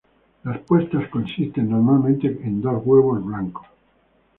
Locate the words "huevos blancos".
2.83-3.67